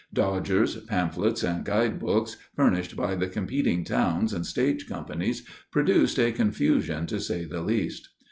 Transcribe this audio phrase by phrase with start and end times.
[0.11, 7.05] Dodgers, pamphlets, and guidebooks furnished by the competing towns and stage companies produced a confusion
[7.05, 8.09] to say the least.